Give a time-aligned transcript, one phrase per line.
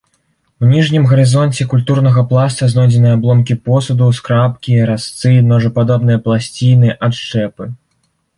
[0.63, 7.63] У ніжнім гарызонце культурнага пласта знойдзены абломкі посуду, скрабкі, разцы, ножападобныя пласціны, адшчэпы.